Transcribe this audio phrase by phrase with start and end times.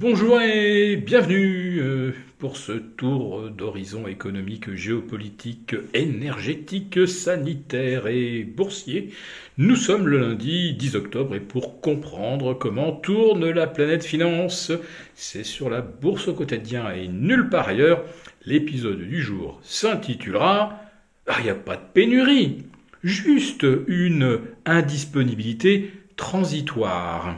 [0.00, 9.12] Bonjour et bienvenue euh, pour ce tour d'horizon économique, géopolitique, énergétique, sanitaire et boursier.
[9.58, 14.72] Nous sommes le lundi 10 octobre et pour comprendre comment tourne la planète finance,
[15.14, 18.02] c'est sur la bourse au quotidien et nulle part ailleurs.
[18.46, 20.80] L'épisode du jour s'intitulera
[21.26, 22.64] ah, Il n'y a pas de pénurie,
[23.04, 27.36] juste une indisponibilité transitoire.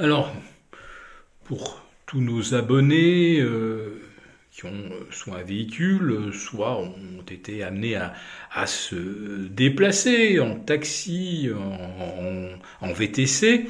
[0.00, 0.34] Alors,
[1.46, 4.00] pour tous nos abonnés euh,
[4.52, 11.50] qui ont soit un véhicule, soit ont été amenés à, se déplacer en taxi,
[12.80, 13.66] en, VTC,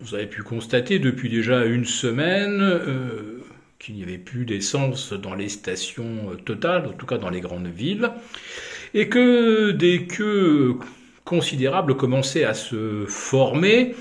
[0.00, 3.42] vous avez pu constater depuis déjà une semaine euh,
[3.78, 7.66] qu'il n'y avait plus d'essence dans les stations totales, en tout cas dans les grandes
[7.66, 8.10] villes,
[8.94, 10.76] et que des queues
[11.24, 13.94] considérables commençaient à se former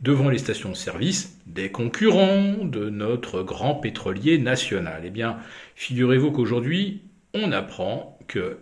[0.00, 5.02] devant les stations de service des concurrents de notre grand pétrolier national.
[5.04, 5.38] Eh bien,
[5.74, 7.02] figurez-vous qu'aujourd'hui,
[7.34, 8.58] on apprend que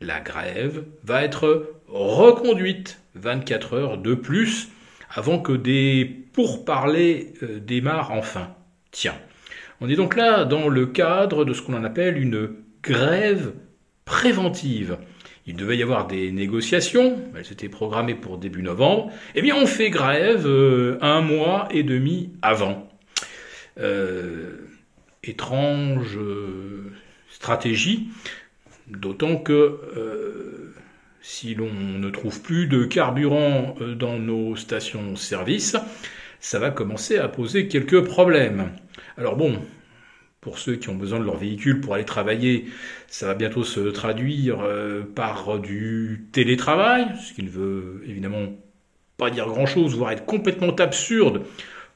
[0.00, 4.68] la grève va être reconduite 24 heures de plus
[5.10, 8.54] avant que des pourparlers euh, démarrent enfin.
[8.90, 9.16] Tiens,
[9.80, 12.50] on est donc là dans le cadre de ce qu'on appelle une
[12.82, 13.52] grève
[14.04, 14.98] préventive
[15.46, 19.66] il devait y avoir des négociations, elles étaient programmées pour début novembre, eh bien on
[19.66, 22.88] fait grève euh, un mois et demi avant.
[23.78, 24.56] Euh,
[25.22, 26.92] étrange euh,
[27.30, 28.08] stratégie,
[28.88, 29.80] d'autant que
[31.20, 35.76] si l'on ne trouve plus de carburant dans nos stations-service,
[36.38, 38.70] ça va commencer à poser quelques problèmes.
[39.18, 39.60] Alors bon,
[40.46, 42.66] pour ceux qui ont besoin de leur véhicule pour aller travailler,
[43.08, 48.54] ça va bientôt se traduire euh, par du télétravail, ce qui ne veut évidemment
[49.16, 51.42] pas dire grand-chose, voire être complètement absurde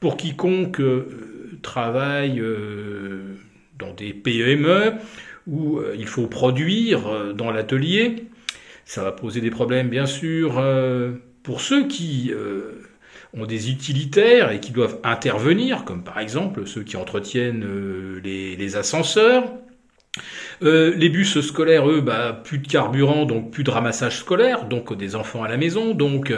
[0.01, 3.37] pour quiconque euh, travaille euh,
[3.79, 4.95] dans des PME
[5.47, 8.25] où il faut produire dans l'atelier.
[8.83, 10.61] Ça va poser des problèmes bien sûr
[11.41, 12.31] pour ceux qui
[13.33, 18.75] ont des utilitaires et qui doivent intervenir, comme par exemple ceux qui entretiennent euh, les,
[18.75, 19.43] ascenseurs.
[20.63, 24.95] Euh, les bus scolaires, eux, bah, plus de carburant, donc plus de ramassage scolaire, donc
[24.95, 26.33] des enfants à la maison, donc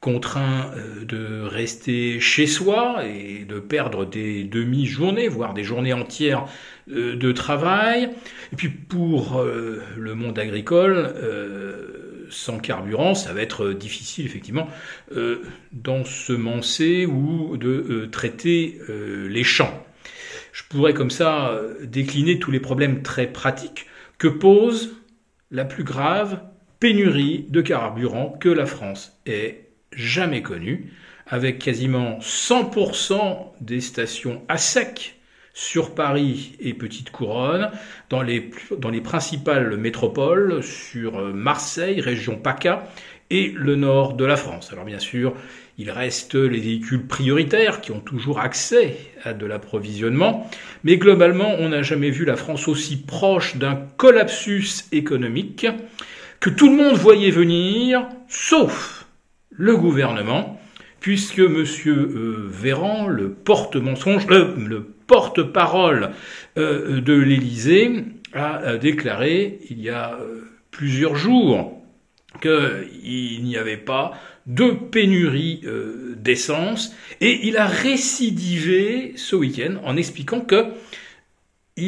[0.00, 6.46] contraints euh, de rester chez soi et de perdre des demi-journées, voire des journées entières
[6.86, 8.10] de travail.
[8.52, 11.14] Et puis pour le monde agricole,
[12.30, 14.68] sans carburant, ça va être difficile effectivement
[15.12, 15.42] euh,
[15.72, 19.84] d'ensemencer ou de euh, traiter euh, les champs.
[20.52, 23.86] Je pourrais comme ça décliner tous les problèmes très pratiques
[24.18, 24.96] que pose
[25.52, 26.40] la plus grave
[26.80, 30.92] pénurie de carburant que la France ait jamais connue,
[31.28, 35.19] avec quasiment 100% des stations à sec
[35.52, 37.70] sur Paris et Petite Couronne,
[38.08, 42.88] dans les, dans les principales métropoles, sur euh, Marseille, région PACA,
[43.30, 44.70] et le nord de la France.
[44.72, 45.34] Alors bien sûr,
[45.78, 50.50] il reste les véhicules prioritaires qui ont toujours accès à de l'approvisionnement,
[50.84, 55.66] mais globalement, on n'a jamais vu la France aussi proche d'un collapsus économique
[56.40, 59.06] que tout le monde voyait venir, sauf
[59.50, 60.60] le gouvernement,
[61.00, 61.64] puisque M.
[62.48, 66.10] Véran, le porte-mensonge, euh, le porte-parole
[66.56, 70.16] euh, de l'Élysée, a déclaré il y a
[70.70, 71.82] plusieurs jours
[72.40, 74.12] qu'il n'y avait pas
[74.46, 75.64] de pénurie
[76.16, 80.66] d'essence, et il a récidivé ce week-end en expliquant que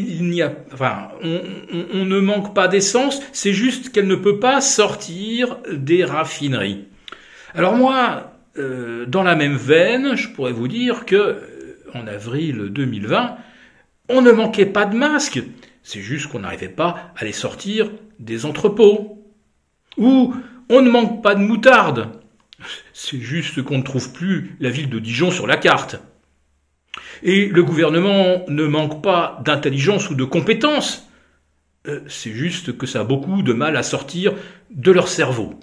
[0.01, 5.59] n'y a, enfin, on ne manque pas d'essence, c'est juste qu'elle ne peut pas sortir
[5.71, 6.85] des raffineries.
[7.55, 11.37] Alors moi, euh, dans la même veine, je pourrais vous dire que euh,
[11.95, 13.37] en avril 2020,
[14.09, 15.43] on ne manquait pas de masques.
[15.83, 19.19] C'est juste qu'on n'arrivait pas à les sortir des entrepôts.
[19.97, 20.35] Ou
[20.69, 22.09] on ne manque pas de moutarde.
[22.93, 25.97] C'est juste qu'on ne trouve plus la ville de Dijon sur la carte.
[27.23, 31.09] Et le gouvernement ne manque pas d'intelligence ou de compétences.
[31.89, 34.35] Euh, c'est juste que ça a beaucoup de mal à sortir
[34.71, 35.59] de leur cerveau.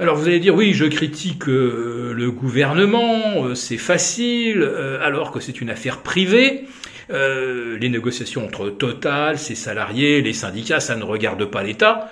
[0.00, 5.30] Alors vous allez dire oui, je critique euh, le gouvernement, euh, c'est facile, euh, alors
[5.30, 6.64] que c'est une affaire privée.
[7.10, 12.10] les négociations entre Total, ses salariés, les syndicats, ça ne regarde pas l'État.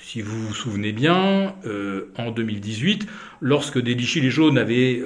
[0.00, 1.54] si vous vous souvenez bien,
[2.16, 3.06] en 2018,
[3.40, 5.02] lorsque des gilets jaunes avaient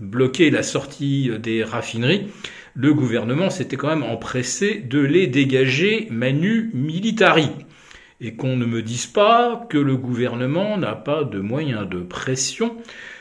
[0.00, 2.28] bloqué la sortie des raffineries,
[2.74, 7.50] le gouvernement s'était quand même empressé de les dégager manu militari
[8.22, 12.76] et qu'on ne me dise pas que le gouvernement n'a pas de moyens de pression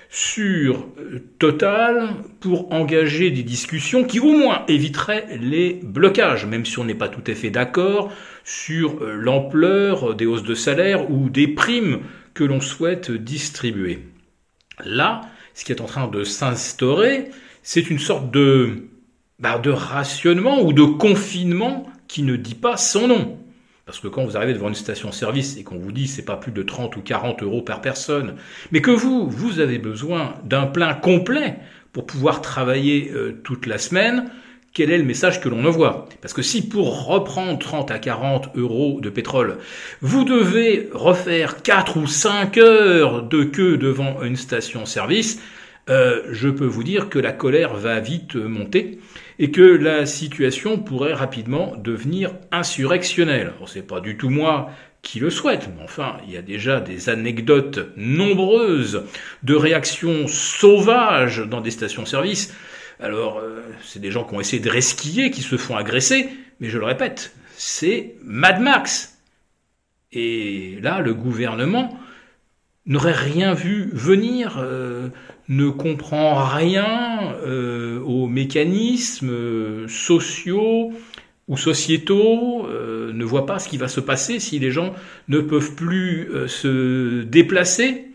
[0.10, 2.10] sur euh, Total
[2.40, 7.10] pour engager des discussions qui au moins éviteraient les blocages, même si on n'est pas
[7.10, 8.12] tout à fait d'accord
[8.44, 12.02] sur euh, l'ampleur des hausses de salaire ou des primes
[12.36, 14.00] que l'on souhaite distribuer.
[14.86, 15.22] Là,
[15.56, 17.32] ce qui est en train de s'instaurer,
[17.64, 18.90] c'est une sorte de,
[19.40, 23.41] bah, de rationnement ou de confinement qui ne dit pas son nom.
[23.92, 26.54] Parce que quand vous arrivez devant une station-service et qu'on vous dit c'est pas plus
[26.54, 28.36] de 30 ou 40 euros par personne,
[28.72, 31.58] mais que vous, vous avez besoin d'un plein complet
[31.92, 34.30] pour pouvoir travailler euh, toute la semaine,
[34.74, 36.08] quel est le message que l'on envoie?
[36.22, 39.58] Parce que si pour reprendre 30 à 40 euros de pétrole,
[40.00, 45.42] vous devez refaire 4 ou 5 heures de queue devant une station-service,
[45.90, 49.00] euh, je peux vous dire que la colère va vite monter
[49.40, 53.54] et que la situation pourrait rapidement devenir insurrectionnelle.
[53.66, 54.70] Ce n'est pas du tout moi
[55.02, 59.04] qui le souhaite, mais enfin, il y a déjà des anecdotes nombreuses
[59.42, 62.54] de réactions sauvages dans des stations-service.
[63.00, 66.30] Alors, euh, c'est des gens qui ont essayé de resquiller, qui se font agresser,
[66.60, 69.18] mais je le répète, c'est Mad Max.
[70.12, 72.00] Et là, le gouvernement
[72.86, 75.10] n'aurait rien vu venir, euh,
[75.50, 80.92] ne comprend rien euh, aux mécanismes euh, sociaux
[81.48, 84.96] ou sociétaux, ne voit pas ce qui va se passer si les gens
[85.28, 88.06] ne peuvent plus se déplacer.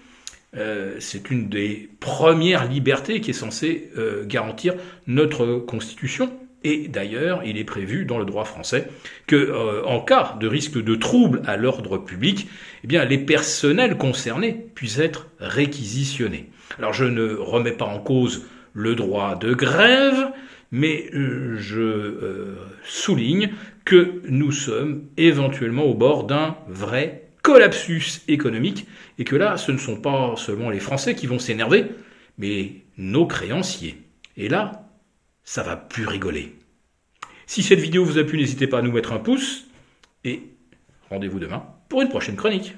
[1.00, 3.90] C'est une des premières libertés qui est censée
[4.26, 4.72] garantir
[5.06, 6.30] notre Constitution.
[6.66, 8.88] Et d'ailleurs, il est prévu dans le droit français
[9.28, 12.48] que, euh, en cas de risque de trouble à l'ordre public,
[12.82, 16.50] eh bien, les personnels concernés puissent être réquisitionnés.
[16.76, 20.32] Alors, je ne remets pas en cause le droit de grève,
[20.72, 23.52] mais euh, je euh, souligne
[23.84, 28.88] que nous sommes éventuellement au bord d'un vrai collapsus économique,
[29.20, 31.84] et que là, ce ne sont pas seulement les Français qui vont s'énerver,
[32.38, 33.98] mais nos créanciers.
[34.36, 34.85] Et là,
[35.46, 36.54] ça va plus rigoler.
[37.46, 39.64] Si cette vidéo vous a plu, n'hésitez pas à nous mettre un pouce
[40.24, 40.42] et
[41.08, 42.74] rendez-vous demain pour une prochaine chronique.